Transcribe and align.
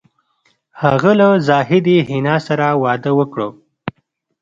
هغه 0.81 1.11
له 1.19 1.27
زاهدې 1.47 1.97
حنا 2.07 2.35
سره 2.47 2.67
واده 2.83 3.11
وکړ 3.19 3.39